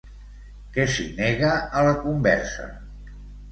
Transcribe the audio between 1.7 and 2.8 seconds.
a la conversa?